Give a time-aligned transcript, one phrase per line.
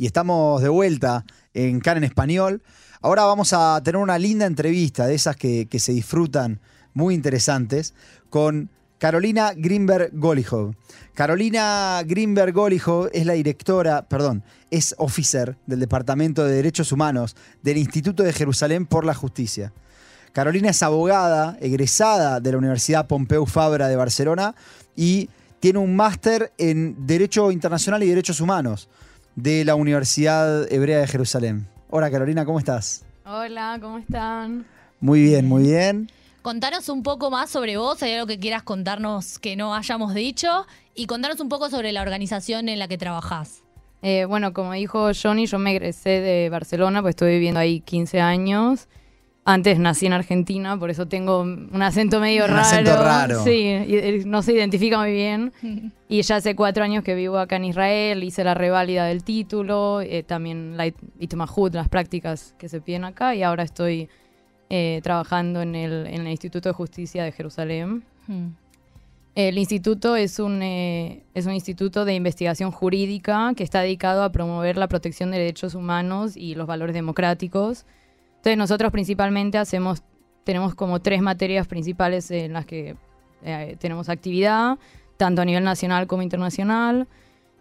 [0.00, 2.62] y estamos de vuelta en CAN en español.
[3.02, 6.58] Ahora vamos a tener una linda entrevista de esas que, que se disfrutan,
[6.94, 7.92] muy interesantes,
[8.30, 10.74] con Carolina Greenberg Golijov.
[11.12, 17.76] Carolina Greenberg Golijov es la directora, perdón, es officer del Departamento de Derechos Humanos del
[17.76, 19.70] Instituto de Jerusalén por la Justicia.
[20.32, 24.54] Carolina es abogada, egresada de la Universidad Pompeu Fabra de Barcelona
[24.96, 25.28] y
[25.60, 28.88] tiene un máster en Derecho Internacional y Derechos Humanos
[29.36, 31.66] de la Universidad Hebrea de Jerusalén.
[31.88, 33.04] Hola Carolina, ¿cómo estás?
[33.24, 34.66] Hola, ¿cómo están?
[35.00, 36.10] Muy bien, muy bien.
[36.42, 40.66] Contanos un poco más sobre vos, hay algo que quieras contarnos que no hayamos dicho,
[40.94, 43.62] y contanos un poco sobre la organización en la que trabajás.
[44.02, 48.20] Eh, bueno, como dijo Johnny, yo me egresé de Barcelona, pues estuve viviendo ahí 15
[48.20, 48.88] años.
[49.44, 52.60] Antes nací en Argentina, por eso tengo un acento medio Un raro.
[52.60, 53.42] acento raro.
[53.42, 55.52] Sí, y- y no se identifica muy bien.
[56.12, 60.00] Y ya hace cuatro años que vivo acá en Israel, hice la reválida del título,
[60.00, 64.08] eh, también la it- Itmahut, las prácticas que se piden acá, y ahora estoy
[64.68, 68.02] eh, trabajando en el, en el Instituto de Justicia de Jerusalén.
[68.26, 68.48] Hmm.
[69.36, 74.32] El instituto es un, eh, es un instituto de investigación jurídica que está dedicado a
[74.32, 77.86] promover la protección de derechos humanos y los valores democráticos.
[78.40, 80.02] Entonces nosotros principalmente hacemos,
[80.44, 82.96] tenemos como tres materias principales en las que
[83.42, 84.78] eh, tenemos actividad,
[85.18, 87.06] tanto a nivel nacional como internacional.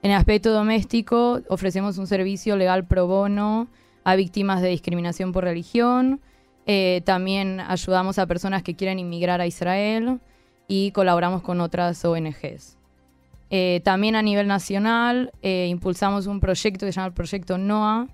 [0.01, 3.67] En el aspecto doméstico ofrecemos un servicio legal pro bono
[4.05, 6.21] a víctimas de discriminación por religión.
[6.65, 10.21] Eh, también ayudamos a personas que quieren inmigrar a Israel
[10.69, 12.77] y colaboramos con otras ONGs.
[13.49, 18.07] Eh, también a nivel nacional impulsamos un proyecto que se llama el Proyecto NOA,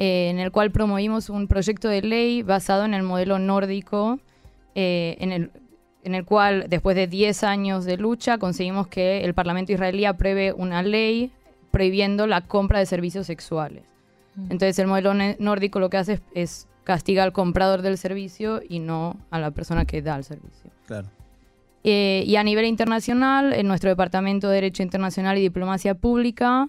[0.00, 4.18] eh, en el cual promovimos un proyecto de ley basado en el modelo nórdico,
[4.74, 5.50] eh, en, el,
[6.04, 10.54] en el cual después de 10 años de lucha conseguimos que el Parlamento israelí apruebe
[10.54, 11.30] una ley
[11.70, 13.84] prohibiendo la compra de servicios sexuales.
[14.48, 18.78] Entonces el modelo nórdico lo que hace es, es castiga al comprador del servicio y
[18.78, 20.70] no a la persona que da el servicio.
[20.86, 21.08] Claro.
[21.84, 26.68] Eh, y a nivel internacional, en nuestro Departamento de Derecho Internacional y Diplomacia Pública,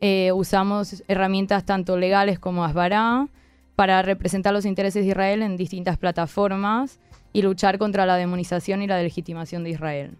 [0.00, 3.28] eh, usamos herramientas tanto legales como ASBARA
[3.76, 6.98] para representar los intereses de Israel en distintas plataformas
[7.32, 10.16] y luchar contra la demonización y la legitimación de Israel.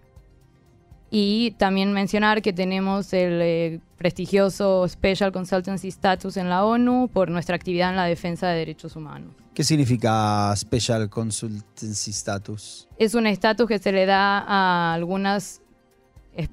[1.11, 7.31] Y también mencionar que tenemos el eh, prestigioso Special Consultancy Status en la ONU por
[7.31, 9.35] nuestra actividad en la defensa de derechos humanos.
[9.55, 12.87] ¿Qué significa Special Consultancy Status?
[12.97, 15.61] es un estatus que se le da a algunas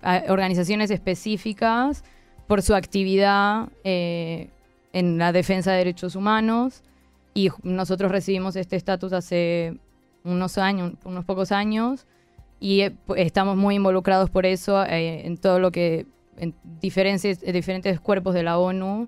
[0.02, 2.04] a organizaciones específicas
[2.48, 4.50] por su actividad eh,
[4.94, 6.82] en la defensa de derechos humanos
[7.34, 9.78] y nosotros recibimos este estatus hace
[10.24, 12.06] unos años, unos pocos años
[12.60, 16.06] y eh, pu- estamos muy involucrados por eso eh, en todo lo que
[16.38, 19.08] en diferentes, diferentes cuerpos de la ONU,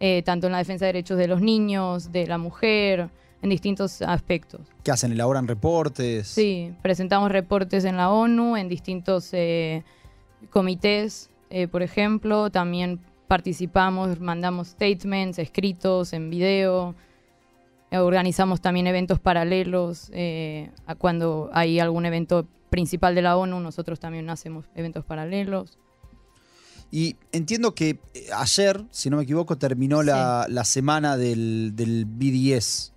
[0.00, 3.10] eh, tanto en la defensa de derechos de los niños, de la mujer,
[3.42, 4.60] en distintos aspectos.
[4.84, 5.12] ¿Qué hacen?
[5.12, 6.26] ¿Elaboran reportes?
[6.28, 9.82] Sí, presentamos reportes en la ONU, en distintos eh,
[10.50, 12.50] comités, eh, por ejemplo.
[12.50, 16.94] También participamos, mandamos statements escritos en video.
[17.90, 20.10] Eh, organizamos también eventos paralelos.
[20.12, 25.78] eh, a cuando hay algún evento principal de la ONU, nosotros también hacemos eventos paralelos.
[26.90, 27.98] Y entiendo que
[28.34, 32.94] ayer, si no me equivoco, terminó la, la semana del, del BDS.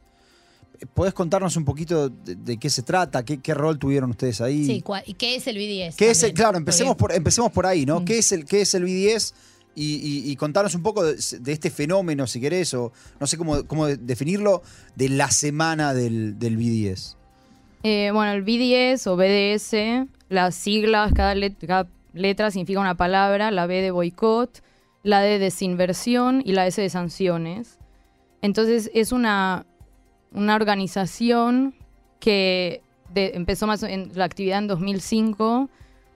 [0.94, 3.24] ¿Podés contarnos un poquito de, de qué se trata?
[3.24, 4.66] ¿Qué, qué rol tuvieron ustedes ahí?
[4.66, 5.96] Sí, cua- ¿y qué es el BDS?
[5.96, 8.00] ¿Qué es el- claro, empecemos por, empecemos por ahí, ¿no?
[8.02, 8.06] Mm.
[8.06, 9.34] ¿Qué, es el, ¿Qué es el BDS?
[9.76, 13.38] Y, y- y contarnos un poco de, de este fenómeno, si querés, o no sé
[13.38, 14.64] cómo, cómo definirlo,
[14.96, 17.16] de la semana del, del BDS.
[17.84, 23.50] Eh, bueno, el BDS o BDS, las siglas, cada, let- cada letra significa una palabra,
[23.52, 24.62] la B de boicot,
[25.04, 27.78] la D de desinversión y la S de sanciones.
[28.42, 29.66] Entonces es una,
[30.32, 31.74] una organización
[32.20, 32.82] que
[33.16, 35.70] empezó más en la actividad en 2005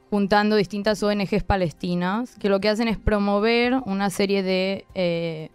[0.09, 5.49] juntando distintas ONGs palestinas que lo que hacen es promover una serie de eh,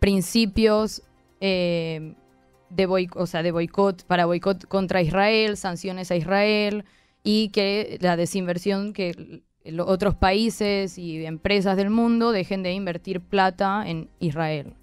[0.00, 1.02] principios
[1.40, 2.14] eh,
[2.70, 6.84] de, boi- o sea, de boicot para boicot contra Israel, sanciones a Israel
[7.22, 9.42] y que la desinversión que
[9.78, 14.74] otros países y empresas del mundo dejen de invertir plata en Israel.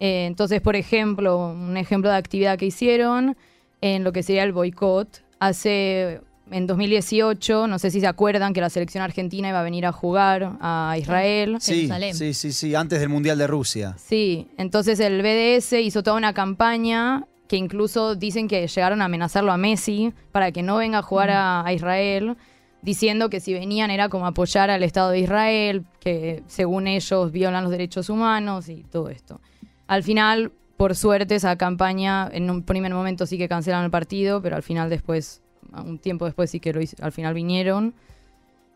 [0.00, 3.36] Eh, entonces, por ejemplo, un ejemplo de actividad que hicieron
[3.82, 6.20] en lo que sería el boicot, hace
[6.50, 9.92] en 2018, no sé si se acuerdan que la selección argentina iba a venir a
[9.92, 11.58] jugar a Israel.
[11.60, 12.14] Sí, Jerusalén.
[12.14, 13.94] sí, sí, sí, antes del Mundial de Rusia.
[13.98, 19.52] Sí, entonces el BDS hizo toda una campaña que incluso dicen que llegaron a amenazarlo
[19.52, 22.36] a Messi para que no venga a jugar a, a Israel,
[22.82, 27.64] diciendo que si venían era como apoyar al Estado de Israel, que según ellos violan
[27.64, 29.40] los derechos humanos y todo esto.
[29.90, 34.40] Al final, por suerte, esa campaña, en un primer momento sí que cancelaron el partido,
[34.40, 35.42] pero al final después,
[35.84, 37.92] un tiempo después sí que lo hizo- al final vinieron.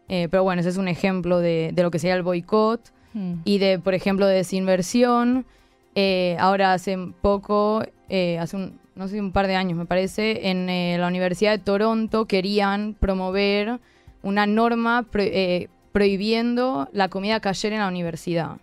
[0.08, 2.80] Eh, pero bueno, ese es un ejemplo de, de lo que sería el boicot
[3.14, 3.34] Mm.
[3.44, 5.46] y de, por ejemplo, de desinversión.
[5.94, 10.50] Eh, ahora hace poco, eh, hace un, no sé, un par de años me parece,
[10.50, 13.78] en eh, la Universidad de Toronto querían promover
[14.22, 18.56] una norma pro- eh, prohibiendo la comida kasher en la universidad.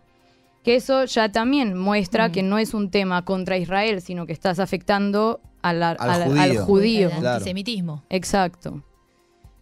[0.64, 2.32] Que eso ya también muestra Mm.
[2.32, 6.38] que no es un tema contra Israel, sino que estás afectando a la- Al al-
[6.38, 7.10] al judío.
[7.10, 7.30] Claro.
[7.38, 8.04] antisemitismo.
[8.10, 8.84] Exacto.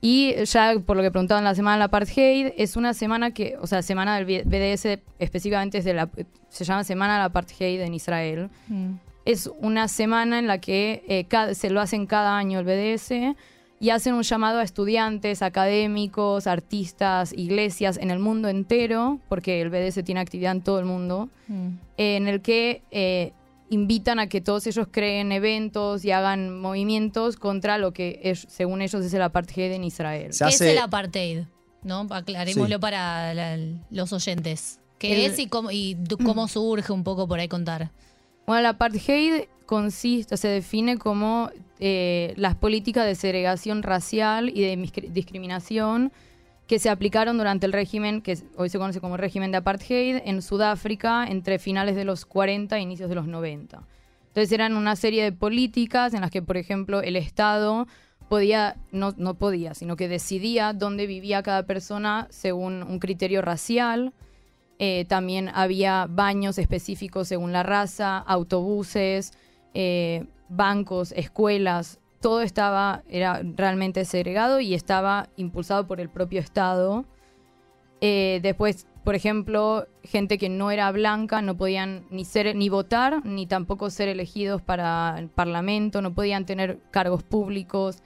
[0.01, 3.67] Y ya por lo que preguntaban la semana del apartheid, es una semana que, o
[3.67, 6.09] sea, semana del BDS específicamente es de la,
[6.47, 8.49] se llama Semana del Apartheid en Israel.
[8.69, 8.93] Mm.
[9.25, 13.35] Es una semana en la que eh, cada- se lo hacen cada año el BDS
[13.79, 19.69] y hacen un llamado a estudiantes, académicos, artistas, iglesias en el mundo entero, porque el
[19.69, 21.69] BDS tiene actividad en todo el mundo, Mm.
[21.97, 23.31] en el que eh,
[23.69, 28.81] invitan a que todos ellos creen eventos y hagan movimientos contra lo que es- según
[28.81, 30.31] ellos es el apartheid en Israel.
[30.37, 31.43] ¿Qué hace- es el apartheid?
[31.83, 32.05] ¿No?
[32.09, 32.81] Aclarémoslo Sí.
[32.81, 33.57] para la-
[33.91, 34.79] los oyentes.
[34.97, 35.95] ¿Qué El- es y cómo, y
[36.25, 37.91] cómo surge un poco por ahí contar?
[38.45, 44.75] Bueno, el apartheid consiste, se define como eh, las políticas de segregación racial y de
[45.11, 46.11] discriminación
[46.65, 50.41] que se aplicaron durante el régimen, que hoy se conoce como régimen de apartheid, en
[50.41, 53.83] Sudáfrica entre finales de los 40 e inicios de los 90.
[54.29, 57.87] Entonces eran una serie de políticas en las que, por ejemplo, el Estado
[58.27, 64.13] podía, no, no podía, sino que decidía dónde vivía cada persona según un criterio racial.
[64.79, 69.31] Eh, también había baños específicos según la raza, autobuses,
[69.73, 71.99] eh, bancos, escuelas.
[72.21, 77.05] Todo estaba, era realmente segregado y estaba impulsado por el propio Estado.
[78.01, 83.25] Eh, después, por ejemplo, gente que no era blanca no podían ni ser ni votar
[83.25, 88.01] ni tampoco ser elegidos para el parlamento, no podían tener cargos públicos.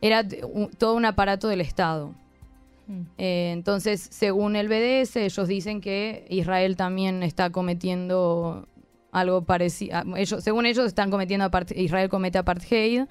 [0.00, 2.14] Era un- todo un aparato del Estado.
[2.86, 3.00] Mm.
[3.18, 8.68] Eh, entonces, según el BDS, ellos dicen que Israel también está cometiendo
[9.20, 10.02] algo parecido.
[10.16, 13.02] Ellos, según ellos, están cometiendo apart- Israel comete apartheid.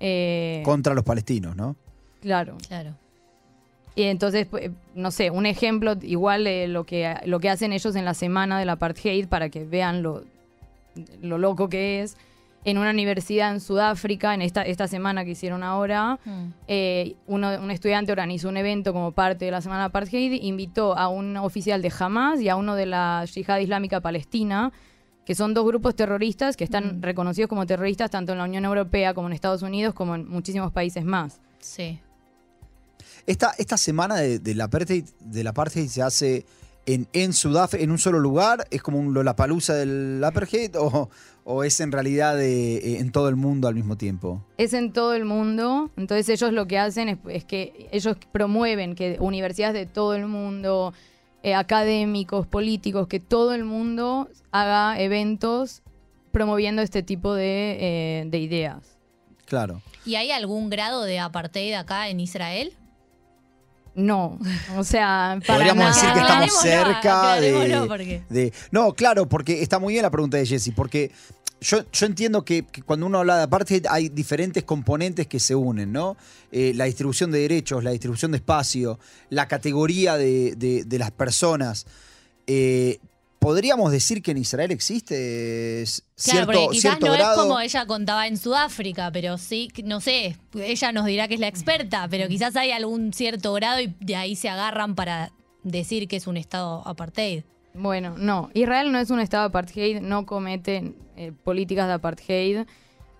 [0.00, 1.76] Eh, Contra los palestinos, ¿no?
[2.20, 2.56] claro.
[2.68, 2.94] Claro.
[3.94, 7.96] Y entonces, pues, no sé, un ejemplo igual de lo que, lo que hacen ellos
[7.96, 10.22] en la semana del apartheid para que vean lo,
[11.22, 12.16] lo loco que es.
[12.66, 16.46] En una universidad en Sudáfrica, en esta, esta semana que hicieron ahora, Mm.
[16.68, 21.08] eh, uno- un estudiante organizó un evento como parte de la semana apartheid, invitó a
[21.08, 24.72] un oficial de Hamas y a uno de la Yihad Islámica Palestina,
[25.26, 27.02] que son dos grupos terroristas que están Mm.
[27.02, 30.72] reconocidos como terroristas tanto en la Unión Europea como en Estados Unidos como en muchísimos
[30.72, 31.40] países más.
[31.58, 32.00] Sí.
[33.26, 36.46] Esta, esta semana de, del apartheid, del apartheid se hace
[36.86, 41.10] en, en Sudáfrica, en un solo lugar, es como un Lollapalooza del apartheid o,
[41.44, 44.44] o es en realidad de- eh, en todo el mundo al mismo tiempo.
[44.58, 48.94] Es en todo el mundo, entonces ellos lo que hacen es, es que ellos promueven
[48.94, 50.94] que universidades de todo el mundo,
[51.46, 55.82] eh, académicos, políticos, que todo el mundo haga eventos
[56.32, 58.98] promoviendo este tipo de, eh, de ideas.
[59.44, 59.80] Claro.
[60.04, 62.72] ¿Y hay algún grado de apartheid acá en Israel?
[63.94, 64.38] No,
[64.76, 65.94] o sea, para Podríamos nada.
[65.94, 66.98] decir que estamos cerca
[67.32, 71.12] aclarémoslo, de, porque- de- No, claro, porque está muy bien la pregunta de Jesse, porque
[71.60, 75.54] yo, yo entiendo que, que cuando uno habla de apartheid hay diferentes componentes que se
[75.54, 76.16] unen, ¿no?
[76.52, 78.98] Eh, la distribución de derechos, la distribución de espacio,
[79.30, 81.86] la categoría de, de- de las personas.
[82.46, 82.98] Eh,
[83.38, 87.32] ¿Podríamos decir que en Israel existe eh, Claro, cierto, porque quizás cierto no grado?
[87.34, 91.40] es como ella contaba en Sudáfrica, pero sí, no sé, ella nos dirá que es
[91.40, 95.32] la experta, pero quizás hay algún cierto grado y de ahí se agarran para
[95.62, 97.44] decir que es un estado apartheid.
[97.78, 98.50] Bueno, no.
[98.54, 102.66] Israel no es un estado apartheid, no comete eh, políticas de apartheid.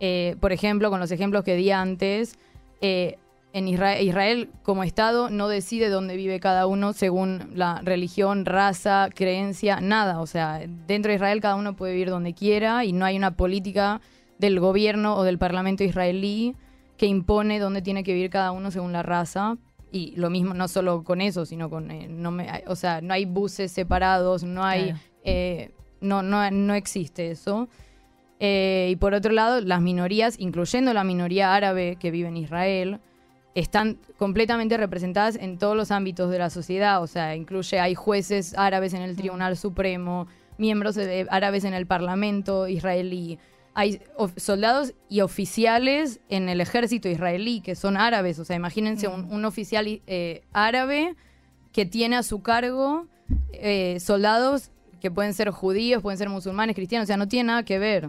[0.01, 2.39] Eh, por ejemplo, con los ejemplos que di antes,
[2.81, 3.19] eh,
[3.53, 9.09] en Israel, Israel como estado no decide dónde vive cada uno según la religión, raza,
[9.15, 10.21] creencia, nada.
[10.21, 13.31] O sea, dentro de Israel cada uno puede vivir donde quiera y no hay una
[13.33, 14.01] política
[14.39, 16.55] del gobierno o del parlamento israelí
[16.99, 19.57] que impone dónde tiene que vivir cada uno según la raza.
[19.93, 21.90] Y lo mismo, no solo con eso, sino con.
[21.90, 24.85] eh, no me- o sea, no hay buses separados, no hay.
[24.87, 24.99] Claro.
[25.25, 27.69] eh, no, no, no existe eso.
[28.38, 33.00] Eh, y por otro lado, las minorías, incluyendo la minoría árabe que vive en Israel,
[33.55, 37.02] están completamente representadas en todos los ámbitos de la sociedad.
[37.02, 40.26] O sea, incluye, hay jueces árabes en el Tribunal Supremo,
[40.59, 43.38] miembros de- árabes en el Parlamento israelí,
[43.78, 44.00] hay
[44.38, 48.38] soldados y oficiales en el ejército israelí que son árabes.
[48.38, 51.14] O sea, imagínense un, un oficial eh, árabe
[51.73, 53.06] que tiene a su cargo
[53.52, 54.71] eh, soldados
[55.02, 58.09] que pueden ser judíos, pueden ser musulmanes, cristianos, o sea, no tiene nada que ver.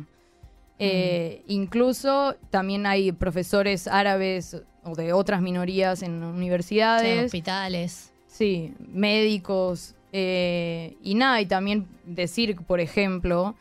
[0.79, 4.55] Eh, Incluso también hay profesores árabes
[4.85, 7.25] o de otras minorías en Sí, universidades.
[7.25, 8.13] hospitales.
[8.27, 9.95] Sí, médicos.
[10.13, 13.53] y nada, y también decir, por ejemplo,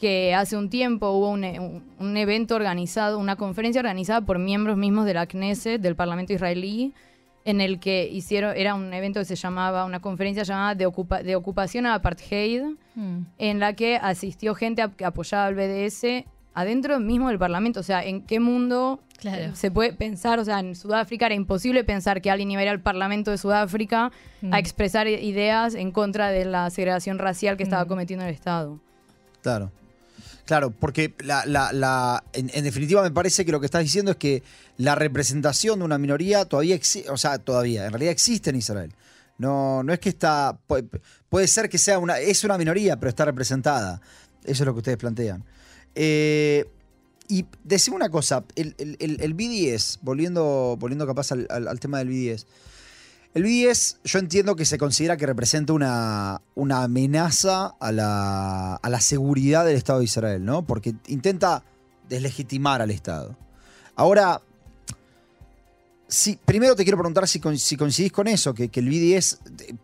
[0.00, 4.38] que hace un tiempo hubo un, e- un- un evento organizado, una conferencia organizada por
[4.38, 6.94] miembros mismos de la Knesset, del Parlamento israelí,
[7.44, 11.22] en el que hicieron, era un evento que se llamaba, una conferencia llamada de, ocupa-
[11.22, 12.62] de ocupación a apartheid,
[12.94, 13.18] Mm.
[13.38, 17.80] en la que asistió gente a- que apoyaba al BDS adentro mismo del Parlamento.
[17.80, 19.54] O sea, ¿en qué mundo Claro.
[19.54, 20.38] se puede pensar?
[20.38, 23.36] O sea, en Sudáfrica era imposible pensar que alguien iba a ir al Parlamento de
[23.38, 24.54] Sudáfrica Mm.
[24.54, 27.88] a expresar i- ideas en contra de la segregación racial que estaba Mm.
[27.88, 28.80] cometiendo el Estado.
[29.42, 29.70] Claro.
[30.50, 34.42] Claro, porque la, en, definitiva me parece que lo que estás diciendo es que
[34.78, 38.92] la representación de una minoría todavía existe, o sea, todavía, en realidad existe en Israel.
[39.38, 40.88] No, no es que está, puede,
[41.28, 44.00] puede ser que sea una, es una minoría, pero está representada.
[44.42, 45.44] Eso es lo que ustedes plantean.
[45.94, 46.64] Eh,
[47.28, 51.78] y decime una cosa, el, el, el- el BDS, volviendo, volviendo capaz al, al- al
[51.78, 52.48] tema del BDS,
[53.34, 58.88] el BDS yo entiendo que se considera que representa una, una amenaza a la, a
[58.88, 60.66] la seguridad del Estado de Israel, ¿no?
[60.66, 61.62] Porque intenta
[62.08, 63.36] deslegitimar al Estado.
[63.94, 64.42] Ahora,
[66.08, 69.38] si, primero te quiero preguntar si, si coincidís con eso, que, que el BDS,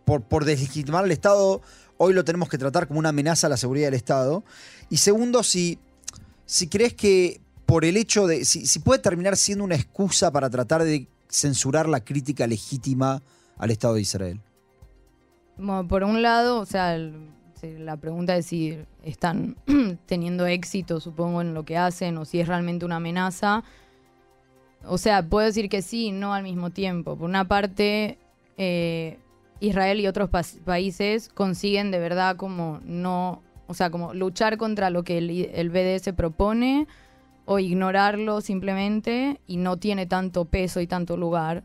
[0.05, 1.63] por, por deslegitimar al Estado,
[1.99, 4.43] hoy lo tenemos que tratar como una amenaza a la seguridad del Estado.
[4.91, 5.79] Y segundo, si,
[6.47, 8.45] si crees que por el hecho de.
[8.45, 13.23] Si puede terminar siendo una excusa para tratar de censurar la crítica legítima
[13.59, 14.41] al Estado de Israel.
[15.89, 19.57] Por un lado, o sea, la pregunta es si están
[20.07, 23.65] teniendo éxito, supongo, en lo que hacen o si es realmente una amenaza.
[24.85, 27.17] O sea, puedo decir que sí no al mismo tiempo.
[27.17, 28.19] Por una parte,
[28.59, 29.19] eh,
[29.61, 34.91] Israel y otros pas- países consiguen de verdad como no, o sea, como luchar contra
[34.91, 36.87] lo que el BDS propone
[37.47, 41.65] o ignorarlo simplemente y no tiene tanto peso y tanto lugar.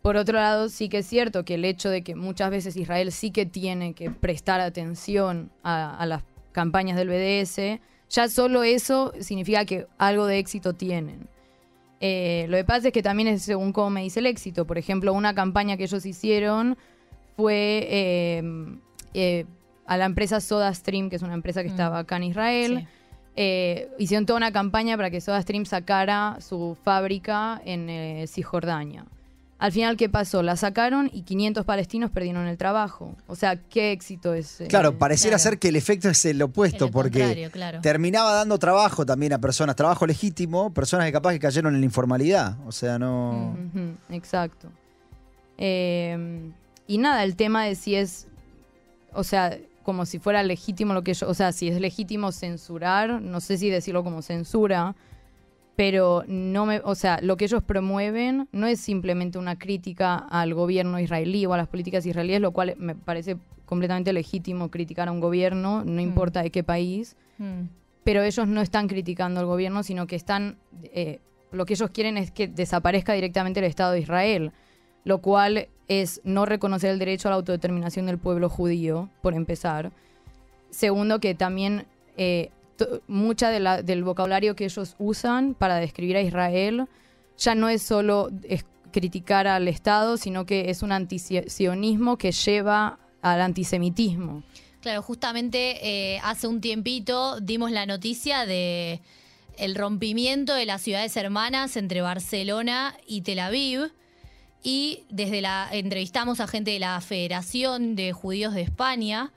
[0.00, 3.12] Por otro lado, sí que es cierto que el hecho de que muchas veces Israel
[3.12, 9.12] sí que tiene que prestar atención a, a las campañas del BDS, ya solo eso
[9.20, 11.28] significa que algo de éxito tienen.
[12.00, 14.66] Eh, lo que pasa es que también es según cómo me dice el éxito.
[14.66, 16.76] Por ejemplo, una campaña que ellos hicieron
[17.36, 18.42] fue eh,
[19.14, 19.46] eh,
[19.86, 21.72] a la empresa SodaStream, que es una empresa que Mm.
[21.72, 22.78] estaba acá en Israel.
[22.80, 22.86] Sí.
[23.34, 29.06] Eh, hicieron toda una campaña para que SodaStream sacara su fábrica en eh, Cisjordania.
[29.58, 30.42] Al final, ¿qué pasó?
[30.42, 33.14] La sacaron y 500 palestinos perdieron el trabajo.
[33.28, 34.60] O sea, ¿qué éxito es?
[34.60, 34.66] eh?
[34.66, 35.50] Claro, pareciera claro.
[35.50, 37.80] ser que el efecto es el opuesto, El porque claro.
[37.80, 41.84] terminaba dando trabajo también a personas, trabajo legítimo, personas que capaz que cayeron en la
[41.84, 42.56] informalidad.
[42.66, 43.56] O sea, no.
[44.10, 44.68] Exacto.
[45.58, 46.50] Eh,
[46.88, 48.26] y nada, el tema de si es,
[49.12, 53.20] o sea, como si fuera legítimo lo que yo, o sea, si es legítimo censurar,
[53.20, 54.94] no sé si decirlo como censura,
[55.76, 60.54] pero no me, o sea, lo que ellos promueven no es simplemente una crítica al
[60.54, 65.12] gobierno israelí o a las políticas israelíes, lo cual me parece completamente legítimo criticar a
[65.12, 67.68] un gobierno, no importa de qué país Mm.
[68.04, 71.20] pero ellos no están criticando al gobierno, sino que están, eh,
[71.50, 74.52] lo que ellos quieren es que desaparezca directamente el Estado de Israel,
[75.04, 75.68] lo cual
[76.00, 79.92] es no reconocer el derecho a la autodeterminación del pueblo judío, por empezar.
[80.70, 82.50] Segundo, que también eh,
[83.06, 86.86] mucha del vocabulario que ellos usan para describir a Israel
[87.38, 88.30] ya no es solo
[88.92, 94.42] criticar al Estado, sino que es un antisionismo que lleva al antisemitismo.
[94.80, 95.78] Claro, justamente
[96.14, 99.00] eh, hace un tiempito dimos la noticia de
[99.56, 103.92] el rompimiento de las ciudades hermanas entre Barcelona y Tel Aviv.
[104.62, 109.32] Y desde la entrevistamos a gente de la Federación de Judíos de España.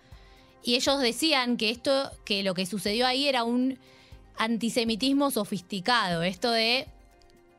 [0.64, 3.80] Y ellos decían que esto, que lo que sucedió ahí era un
[4.38, 6.24] antisemitismo sofisticado.
[6.24, 6.88] Esto de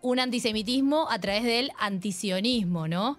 [0.02, 3.18] un antisemitismo a través del antisionismo, ¿no?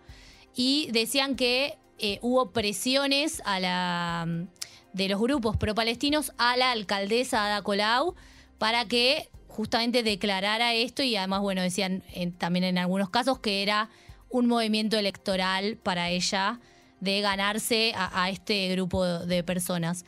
[0.55, 4.27] Y decían que eh, hubo presiones a la,
[4.93, 8.15] de los grupos pro-palestinos a la alcaldesa Ada Colau
[8.57, 12.03] para que justamente declarara esto y además, bueno, decían
[12.37, 13.89] también en algunos casos que era
[14.29, 16.59] un movimiento electoral para ella
[16.99, 20.05] de ganarse a, a este grupo de personas.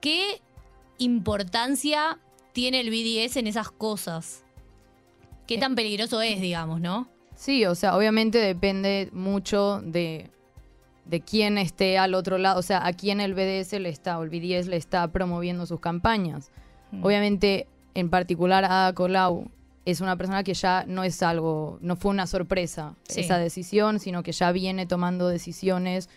[0.00, 0.40] ¿Qué
[0.98, 2.18] importancia
[2.52, 4.44] tiene el BDS en esas cosas?
[5.46, 7.08] ¿Qué tan peligroso es, digamos, no?
[7.34, 10.30] Sí, o sea, obviamente depende mucho de,
[11.04, 14.22] de quién esté al otro lado, o sea, a quién el BDS le está, o
[14.22, 16.50] el BDS le está promoviendo sus campañas.
[16.92, 17.04] Mm.
[17.04, 19.50] Obviamente en particular Ada Colau
[19.84, 23.20] es una persona que ya no es algo, no fue una sorpresa Sí.
[23.20, 26.08] esa decisión, sino que ya viene tomando decisiones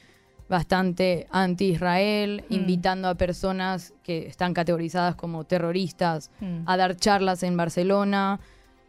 [0.48, 2.53] bastante anti-Israel, Mm.
[2.53, 6.62] invitando a personas que están categorizadas como terroristas Mm.
[6.67, 8.39] a dar charlas en Barcelona.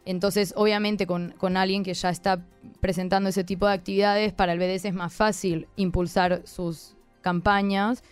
[0.05, 2.39] Entonces, obviamente, con, con alguien que ya está
[2.79, 8.03] presentando ese tipo de actividades, para el BDS es más fácil impulsar sus campañas.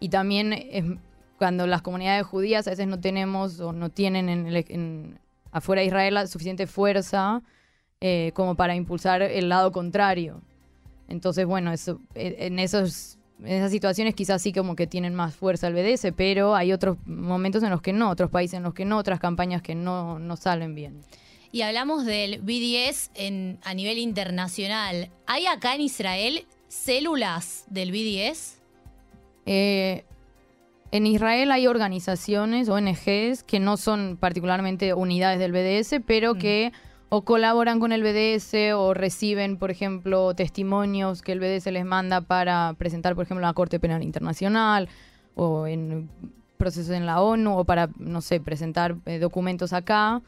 [0.00, 0.84] Y también es
[1.38, 5.18] cuando las comunidades judías a veces no tenemos o no tienen en el- en-
[5.52, 7.42] afuera de Israel la suficiente fuerza
[8.00, 10.42] eh, como para impulsar el lado contrario.
[11.08, 15.36] Entonces, bueno, eso, eh, en, esos, en esas situaciones quizás sí como que tienen más
[15.36, 18.74] fuerza el BDS, pero hay otros momentos en los que no, otros países en los
[18.74, 21.02] que no, otras campañas que no, no salen bien.
[21.52, 25.10] Y hablamos del BDS en, a nivel internacional.
[25.26, 28.58] ¿Hay acá en Israel células del BDS?
[29.44, 30.04] Eh,
[30.92, 36.38] en Israel hay organizaciones, ONGs, que no son particularmente unidades del BDS, pero Mm.
[36.38, 36.72] que
[37.08, 42.20] o colaboran con el BDS o reciben, por ejemplo, testimonios que el BDS les manda
[42.20, 44.88] para presentar, por ejemplo, en la Corte Penal Internacional
[45.34, 46.08] o en
[46.56, 50.22] procesos en la ONU o para, no sé, presentar eh, documentos acá.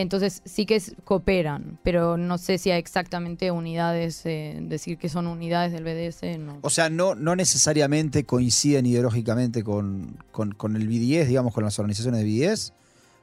[0.00, 5.08] Entonces sí que es- cooperan, pero no sé si hay exactamente unidades, eh, decir que
[5.08, 6.58] son unidades del BDS, no.
[6.62, 11.78] O sea, no, no necesariamente coinciden ideológicamente con, con- con el BDS, digamos, con las
[11.78, 12.72] organizaciones de BDS,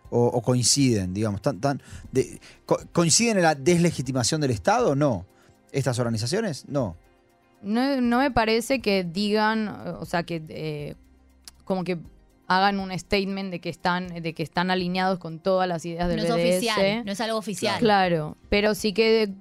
[0.10, 1.82] o, o coinciden, digamos, tan, tan
[2.12, 4.96] de- co- ¿coinciden en la deslegitimación del Estado?
[4.96, 5.26] No.
[5.72, 6.64] ¿Estas organizaciones?
[6.70, 6.96] No.
[7.62, 10.96] No, no me parece que digan, o sea, que eh,
[11.66, 11.98] como que
[12.48, 16.18] hagan un statement de que están, de que están alineados con todas las ideas del
[16.18, 16.56] No es BDS.
[16.58, 17.80] oficial, no es algo oficial.
[17.80, 19.34] Claro, pero sí que,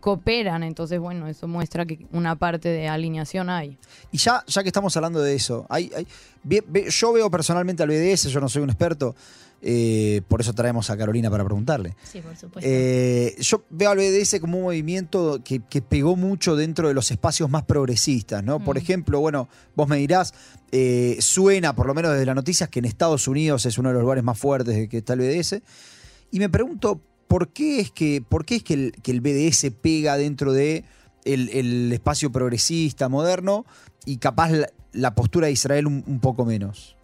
[0.00, 3.76] cooperan, entonces bueno, eso muestra que una parte de alineación hay.
[4.12, 6.06] Y ya, ya que estamos hablando de eso, hay, hay-
[6.42, 9.14] ve- ve- yo veo personalmente al BDS, yo no soy un experto,
[9.60, 11.96] eh, por eso traemos a Carolina para preguntarle.
[12.04, 12.60] Sí, por supuesto.
[12.70, 17.10] Eh, yo veo al BDS como un movimiento que, que pegó mucho dentro de los
[17.10, 18.60] espacios más progresistas, ¿no?
[18.60, 18.78] Por Mm.
[18.78, 20.32] ejemplo, bueno, vos me dirás,
[20.70, 23.94] eh, suena, por lo menos desde las noticias, que en Estados Unidos es uno de
[23.94, 25.60] los lugares más fuertes de que está el BDS.
[26.30, 29.70] Y me pregunto, ¿por qué es que, por qué es que, el, que el BDS
[29.82, 30.84] pega dentro de
[31.24, 33.66] el, el espacio progresista, moderno,
[34.06, 36.94] y capaz la, la postura de Israel un, un poco menos?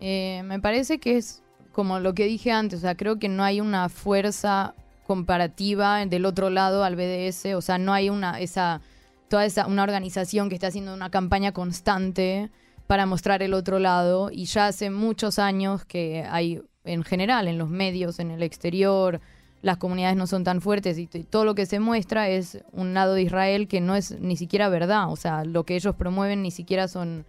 [0.00, 1.42] Me parece que es
[1.78, 4.74] como lo que dije antes, o sea, creo que no hay una fuerza
[5.06, 8.80] comparativa del otro lado al BDS, o sea, no hay una esa
[9.28, 12.50] toda esa una organización que está haciendo una campaña constante
[12.88, 14.28] para mostrar el otro lado.
[14.32, 19.20] Y ya hace muchos años que hay en general en los medios, en el exterior,
[19.62, 23.14] las comunidades no son tan fuertes y todo lo que se muestra es un lado
[23.14, 26.50] de Israel que no es ni siquiera verdad, o sea, lo que ellos promueven ni
[26.50, 27.24] siquiera son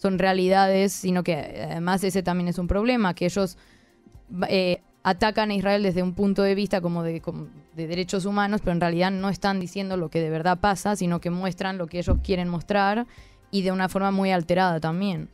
[0.00, 3.58] son realidades, sino que eh, además ese también es un problema, que ellos
[4.48, 8.60] eh, atacan a Israel desde un punto de vista como de, como de derechos humanos,
[8.60, 11.86] pero en realidad no están diciendo lo que de verdad pasa, sino que muestran lo
[11.86, 13.06] que ellos quieren mostrar
[13.50, 15.28] y de una forma muy alterada también.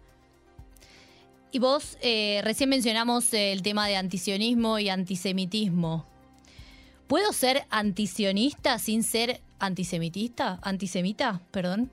[1.52, 6.06] Y vos eh, recién mencionamos el tema de antisionismo y antisemitismo.
[7.06, 10.58] ¿Puedo ser antisionista sin ser antisemitista?
[10.62, 11.40] ¿Antisemita?
[11.52, 11.90] Perdón.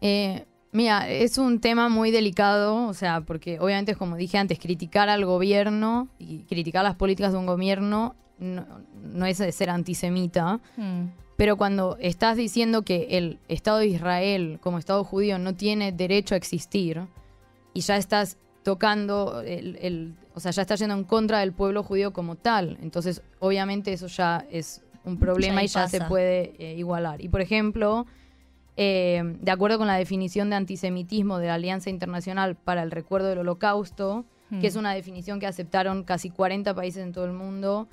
[0.00, 5.08] Eh, mira, es un tema muy delicado, o sea, porque obviamente, como dije antes, criticar
[5.08, 8.66] al gobierno y criticar las políticas de un gobierno no,
[9.02, 10.58] no es de ser antisemita.
[10.76, 11.04] Mm.
[11.36, 16.34] Pero cuando estás diciendo que el Estado de Israel como Estado judío no tiene derecho
[16.34, 17.00] a existir
[17.74, 21.82] y ya estás tocando, el, el- o sea, ya estás yendo en contra del pueblo
[21.82, 26.74] judío como tal, entonces obviamente eso ya es un problema y ya se puede eh,
[26.76, 27.20] igualar.
[27.20, 28.06] Y por ejemplo,
[28.76, 33.28] eh, de acuerdo con la definición de antisemitismo de la Alianza Internacional para el Recuerdo
[33.28, 34.24] del Holocausto,
[34.60, 34.80] que es Mm.
[34.80, 37.88] una definición que aceptaron casi 40 países en todo el mundo,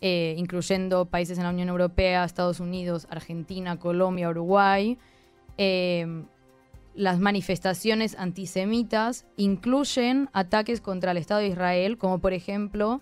[0.00, 4.98] eh, incluyendo países en la Unión Europea, Estados Unidos, Argentina, Colombia, Uruguay.
[5.58, 6.24] Eh,
[6.94, 13.00] las manifestaciones antisemitas incluyen ataques contra el Estado de Israel, como por ejemplo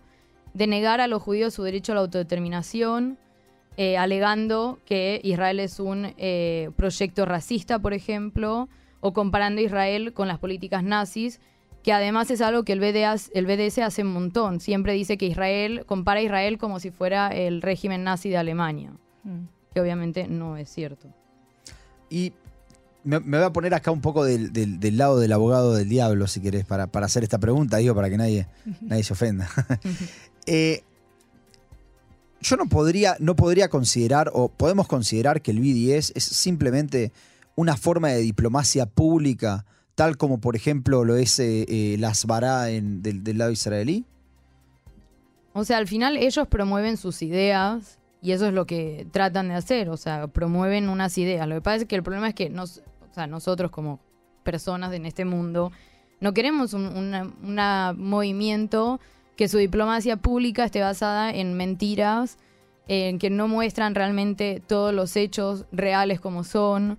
[0.53, 3.17] denegar a los judíos su derecho a la autodeterminación,
[3.79, 8.69] eh, alegando que Israel es un eh, proyecto racista, por ejemplo,
[9.01, 11.41] o comparando a Israel con las políticas nazis,
[11.83, 14.61] que además es algo que el BDS, el BDS hace un montón.
[14.61, 18.93] Siempre dice que Israel compara a Israel como si fuera el régimen nazi de Alemania,
[19.25, 19.47] Mm.
[19.73, 21.09] que obviamente no es cierto.
[22.11, 22.33] Y
[23.05, 25.89] me, me voy a poner acá un poco del, del- del lado del abogado del
[25.89, 28.49] diablo, si querés, para, para hacer esta pregunta, digo, para que nadie,
[28.83, 29.49] nadie se ofenda.
[30.51, 30.83] Eh,
[32.41, 37.13] yo no podría, no podría considerar, o podemos considerar que el BDS es simplemente
[37.57, 42.71] una forma de diplomacia pública, tal como, por ejemplo, lo es eh, eh, la Asbará
[42.71, 44.05] en- del, del lado israelí.
[45.53, 49.55] O sea, al final ellos promueven sus ideas y eso es lo que tratan de
[49.55, 51.49] hacer, o sea, promueven unas ideas.
[51.49, 52.79] Lo que pasa es que el problema es que nos,
[53.11, 53.99] o sea, nosotros como
[54.45, 55.73] personas en este mundo
[56.21, 56.87] no queremos un
[57.43, 59.01] una- movimiento
[59.39, 62.39] que su diplomacia pública esté basada en mentiras,
[62.89, 66.99] en que no muestran realmente todos los hechos reales como son.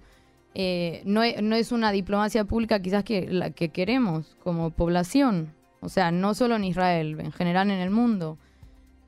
[0.56, 5.54] Eh, no, e- no es una diplomacia pública quizás que la que queremos como población.
[5.82, 8.38] O sea, no solo en Israel, en general en el mundo.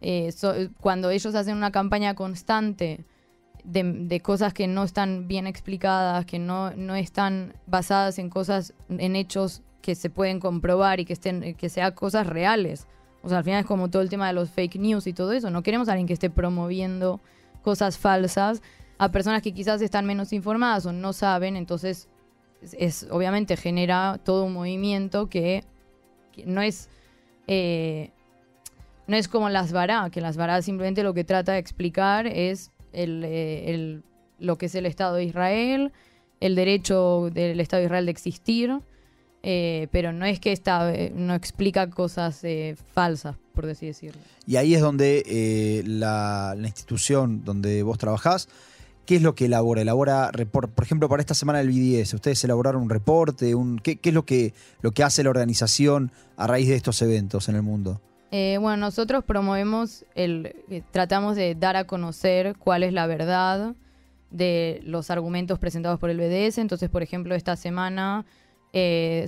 [0.01, 0.33] Eh,
[0.81, 3.05] cuando ellos hacen una campaña constante
[3.63, 8.73] de, de cosas que no están bien explicadas, que no, no están basadas en cosas,
[8.89, 12.87] en hechos que se pueden comprobar y que estén, que sean cosas reales.
[13.23, 15.31] O sea, al final es como todo el tema de los fake news y todo
[15.31, 15.49] eso.
[15.49, 17.19] No queremos a alguien que esté promoviendo
[17.61, 18.61] cosas falsas
[18.97, 21.55] a personas que quizás están menos informadas o no saben.
[21.55, 22.07] Entonces,
[22.77, 25.63] es, obviamente genera todo un movimiento que,
[26.45, 26.89] no es
[27.47, 28.11] eh,
[29.07, 32.71] no es como las vará, que las vará simplemente lo que trata de explicar es
[32.93, 34.03] eh, el-
[34.39, 35.91] lo que es el Estado de Israel,
[36.39, 38.79] el derecho del Estado de Israel de existir,
[39.43, 44.21] eh, pero no es que está, eh, no explica cosas eh, falsas, por así decirlo.
[44.45, 48.49] Y ahí es donde la, la institución donde vos trabajás,
[49.05, 49.81] ¿qué es lo que elabora?
[49.81, 53.55] Elabora, report- por ejemplo, para esta semana del BDS, ¿ustedes elaboraron un reporte?
[53.55, 57.01] Un, ¿qué, qué es lo que, lo que hace la organización a raíz de estos
[57.01, 57.99] eventos en el mundo?
[58.31, 60.55] Bueno, nosotros promovemos, el,
[60.91, 63.75] tratamos de dar a conocer cuál es la verdad
[64.29, 66.57] de los argumentos presentados por el BDS.
[66.59, 68.25] Entonces, por ejemplo, esta semana
[68.73, 69.25] eh,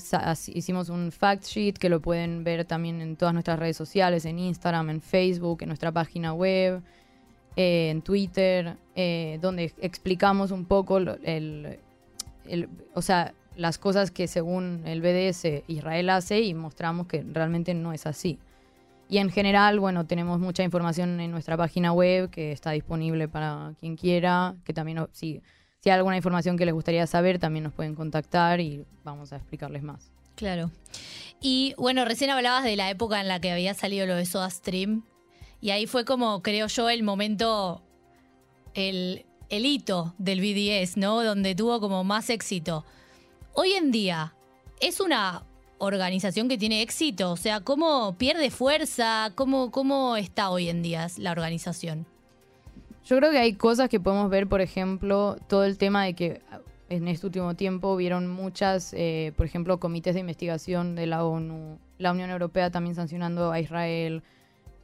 [0.53, 4.39] hicimos un fact sheet que lo pueden ver también en todas nuestras redes sociales, en
[4.39, 6.82] Instagram, en Facebook, en nuestra página web,
[7.56, 11.79] eh, en Twitter, eh, donde explicamos un poco lo- el,
[12.47, 17.73] el- o sea, las cosas que según el BDS Israel hace y mostramos que realmente
[17.73, 18.39] no es así.
[19.10, 23.73] Y en general, bueno, tenemos mucha información en nuestra página web que está disponible para
[23.79, 25.41] quien quiera, que también si,
[25.83, 29.35] si hay alguna información que les gustaría saber, también nos pueden contactar y vamos a
[29.35, 30.09] explicarles más.
[30.37, 30.71] Claro.
[31.41, 34.49] Y bueno, recién hablabas de la época en la que había salido lo de Soda
[34.49, 35.03] Stream.
[35.59, 37.83] Y ahí fue como, creo yo, el momento,
[38.73, 41.21] el, el hito del BDS, ¿no?
[41.21, 42.85] Donde tuvo como más éxito.
[43.53, 44.35] Hoy en día,
[44.79, 45.43] ¿es una
[45.79, 47.31] organización que tiene éxito?
[47.31, 49.33] O sea, ¿cómo pierde fuerza?
[49.35, 52.07] ¿Cómo, cómo está hoy en día la organización?
[53.05, 56.41] Yo creo que hay cosas que podemos ver, por ejemplo, todo el tema de que
[56.51, 61.25] ah, en este último tiempo vieron muchas, eh, por ejemplo, comités de investigación de la
[61.25, 64.23] ONU, la Unión Europea también sancionando a Israel,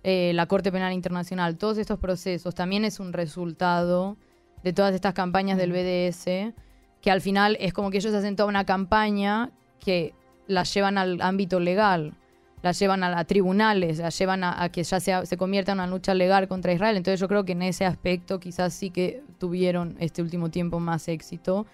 [0.03, 4.17] eh, la Corte Penal Internacional, todos estos procesos también es un resultado
[4.63, 6.53] de todas estas campañas del BDS,
[7.01, 10.13] que al final es como que ellos hacen toda una campaña que
[10.47, 12.13] la llevan al ámbito legal,
[12.61, 15.77] la llevan a, a tribunales, la llevan a, a que ya sea, se convierta en
[15.79, 16.97] una lucha legal contra Israel.
[16.97, 21.07] Entonces yo creo que en ese aspecto quizás sí que tuvieron este último tiempo más
[21.07, 21.65] éxito.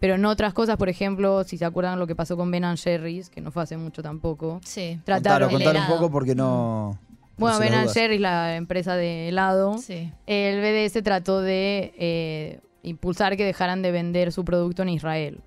[0.00, 3.30] Pero en otras cosas, por ejemplo, si se acuerdan lo que pasó con Ben Jerry's,
[3.30, 4.60] que no fue hace mucho tampoco.
[4.64, 5.00] Sí.
[5.04, 6.98] Trataron- Contalo, contalo un poco porque no...
[7.36, 7.94] por Bueno, las Ben.
[7.94, 10.12] Jerry's, la empresa de helado, Sí.
[10.26, 15.40] el BDS trató de eh, impulsar que dejaran de vender su producto en Israel.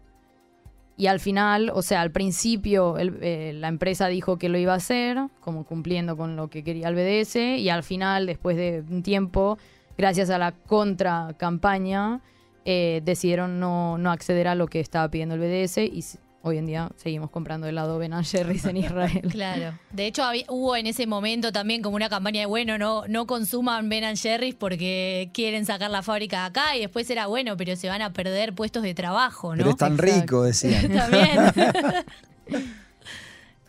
[1.00, 4.74] Y al final, o sea, al principio el- eh, la empresa dijo que lo iba
[4.74, 8.84] a hacer, como cumpliendo con lo que quería el BDS, y al final, después de
[8.90, 9.60] un tiempo,
[9.96, 12.22] gracias a la contra campaña,
[12.66, 16.04] eh, decidieron no, no acceder a lo que estaba pidiendo el BDS y
[16.48, 19.28] hoy en día seguimos comprando helado Ben Jerry's en Israel.
[19.32, 19.78] Claro.
[19.92, 23.28] De hecho, había- hubo en ese momento también como una campaña de, bueno, no, no
[23.28, 27.76] consuman Ben Jerry's porque quieren sacar la fábrica de acá y después era, bueno, pero
[27.76, 29.60] se van a perder puestos de trabajo, ¿no?
[29.60, 30.22] Pero es tan Exacto.
[30.22, 30.92] rico, decían.
[30.94, 32.06] También.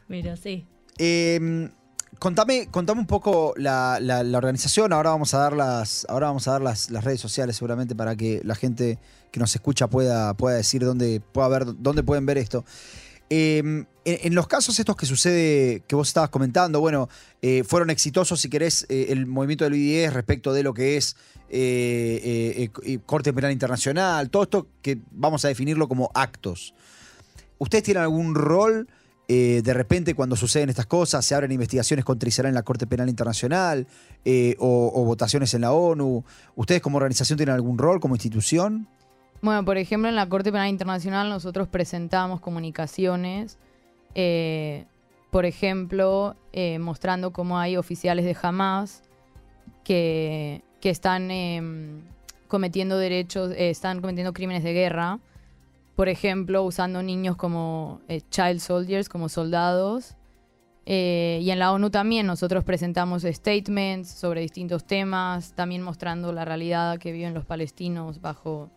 [0.08, 0.66] pero sí.
[0.98, 1.68] Eh,
[2.18, 3.98] contame, contame un poco la,
[4.34, 4.92] organización.
[4.92, 8.40] Ahora vamos a dar las, ahora vamos a dar las, redes sociales seguramente para que
[8.44, 8.98] la gente
[9.30, 12.64] que nos escucha pueda, pueda decir dónde, pueda ver, dónde pueden ver esto.
[13.30, 17.08] Eh, en, los casos estos que sucede, que vos estabas comentando, bueno,
[17.42, 21.14] eh, fueron exitosos, si querés, eh, el movimiento del IDS respecto de lo que es
[23.04, 26.74] Corte Penal Internacional, todo esto que vamos a definirlo como actos.
[27.58, 28.88] ¿Ustedes tienen algún rol
[29.30, 31.22] eh, de repente cuando suceden estas cosas?
[31.22, 33.86] ¿Se abren investigaciones contra Israel en la Corte Penal Internacional
[34.24, 36.24] eh, o, votaciones en la ONU?
[36.56, 38.88] ¿Ustedes como organización tienen algún rol como institución?
[39.42, 43.58] Bueno, por ejemplo, en la Corte Penal Internacional nosotros presentamos comunicaciones,
[44.14, 44.86] eh,
[45.30, 46.34] por ejemplo,
[46.80, 49.02] mostrando cómo hay oficiales de Hamas
[49.84, 52.00] que, que están em,
[52.48, 55.20] cometiendo derechos, están cometiendo crímenes de guerra,
[55.98, 60.14] por ejemplo, usando niños como eh, child soldiers, como soldados,
[60.90, 66.46] Eh, y en la ONU también nosotros presentamos statements sobre distintos temas, también mostrando la
[66.46, 68.70] realidad que viven los palestinos bajo,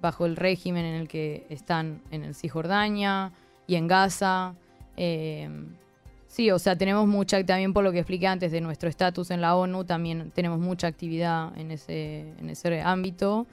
[0.00, 3.32] bajo el régimen en el que están en el Cisjordania
[3.66, 4.54] y en Gaza.
[4.96, 5.48] Eh,
[6.28, 9.40] sí, o sea, tenemos mucha, también por lo que expliqué antes de nuestro estatus en
[9.40, 13.48] la ONU, también tenemos mucha actividad en ese, en ese ámbito.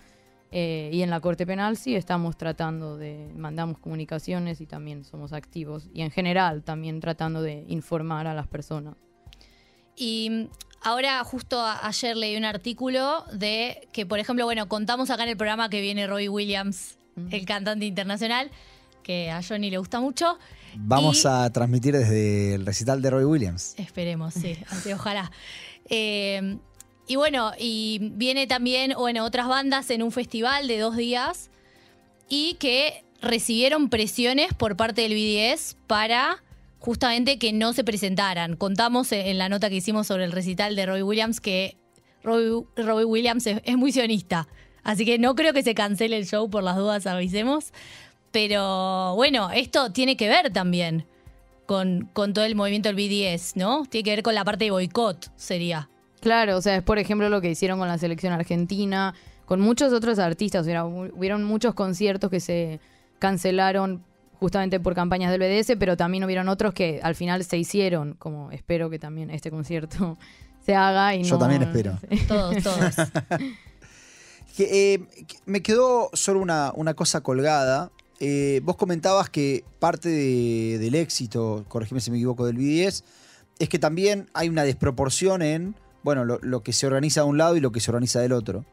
[0.57, 5.33] Eh, y en la Corte Penal sí estamos tratando de, mandamos comunicaciones y también somos
[5.33, 5.89] activos.
[5.93, 8.95] Y en general también tratando de informar a las personas.
[9.97, 10.47] Y
[10.81, 15.37] ahora justo ayer leí un artículo de que, por ejemplo, bueno, contamos acá en el
[15.37, 16.99] programa que viene Roy Williams,
[17.31, 18.49] el cantante internacional,
[19.03, 20.37] que a Johnny le gusta mucho.
[20.77, 23.75] Vamos a transmitir desde el recital de Roy Williams.
[23.77, 25.29] Esperemos, sí, así ojalá.
[25.89, 26.59] Eh,
[27.07, 31.49] y bueno, y viene también, bueno, otras bandas en un festival de dos días
[32.29, 36.43] y que recibieron presiones por parte del BDS para
[36.79, 38.55] justamente que no se presentaran.
[38.55, 41.77] Contamos en la nota que hicimos sobre el recital de Robbie Williams que
[42.23, 44.47] Robbie, Williams es, muy sionista.
[44.83, 47.71] Así que no creo que se cancele el show por las dudas, avisemos.
[48.31, 51.05] Pero bueno, esto tiene que ver también
[51.65, 53.85] con, con todo el movimiento del BDS, ¿no?
[53.85, 55.89] Tiene que ver con la parte de boicot, sería.
[56.21, 59.13] Claro, o sea, es por ejemplo lo que hicieron con la selección argentina,
[59.45, 60.65] con muchos otros artistas.
[60.65, 62.79] hubieron muchos conciertos que se
[63.19, 64.03] cancelaron
[64.39, 68.51] justamente por campañas del BDS, pero también hubieron otros que al final se hicieron, como
[68.51, 70.17] espero que también este concierto
[70.65, 71.15] se haga.
[71.15, 71.97] Y Yo también espero.
[72.27, 72.95] Todos, todos.
[74.57, 75.03] Eh,
[75.45, 77.91] me quedó solo una, cosa colgada.
[78.21, 83.03] Eh, vos comentabas que parte del éxito, corregime si me equivoco, del BDS,
[83.59, 87.57] es que también hay una desproporción en bueno, lo, que se organiza de un lado
[87.57, 88.63] y lo que se organiza del otro.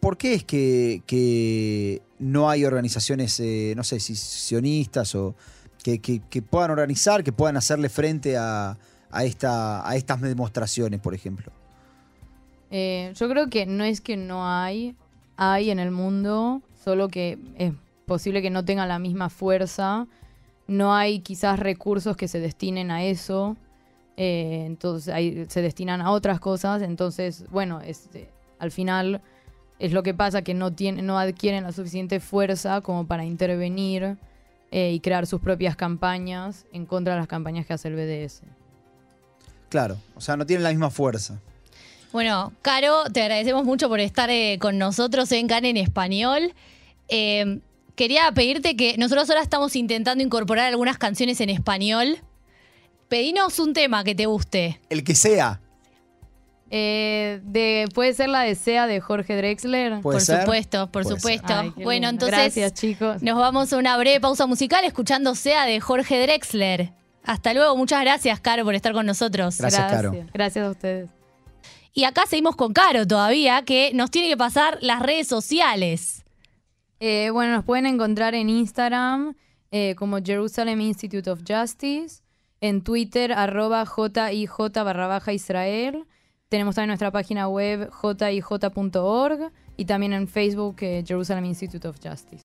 [0.00, 5.36] ¿Por qué es que, no hay organizaciones, eh, no sé si sionistas o
[5.84, 8.76] que, puedan organizar, que puedan hacerle frente a,
[9.22, 11.52] esta, a estas demostraciones, por ejemplo?
[12.72, 14.96] Eh, yo creo que no es que no hay,
[15.36, 17.72] hay en el mundo, solo que es
[18.06, 20.08] posible que no tenga la misma fuerza.
[20.66, 23.56] No hay quizás recursos que se destinen a eso.
[24.16, 29.20] Eh, entonces ahí se destinan a otras cosas, entonces, bueno, este, al final
[29.78, 34.16] es lo que pasa, que no, tienen, no adquieren la suficiente fuerza como para intervenir
[34.70, 38.40] eh, y crear sus propias campañas en contra de las campañas que hace el BDS.
[39.68, 41.38] Claro, o sea, no tienen la misma fuerza.
[42.10, 46.54] Bueno, Caro, te agradecemos mucho por estar eh, con nosotros en CAN en español.
[47.08, 52.18] quería pedirte que nosotros ahora estamos intentando incorporar algunas canciones en español
[53.08, 54.80] Pedinos un tema que te guste.
[54.88, 55.60] El que sea.
[56.70, 60.00] Eh, de, ¿Puede ser la de Sea de Jorge Drexler?
[60.00, 61.72] Por supuesto, por supuesto.
[61.76, 63.22] bueno, entonces Gracias, chicos.
[63.22, 66.92] nos vamos a una breve pausa musical escuchando Sea de Jorge Drexler.
[67.22, 69.58] Hasta luego, muchas gracias, Caro, por estar con nosotros.
[69.58, 70.12] Gracias, Caro.
[70.32, 71.08] Gracias a ustedes.
[71.92, 76.24] Y acá seguimos con Caro todavía, que nos tiene que pasar las redes sociales.
[76.98, 79.36] Eh, bueno, nos pueden encontrar en Instagram
[79.70, 82.25] eh, como Jerusalem Institute of Justice
[82.68, 86.04] en Twitter, arroba JIJ barra baja Israel.
[86.48, 92.44] Tenemos también nuestra página web jij.org y también en Facebook, eh, Jerusalem Institute of Justice.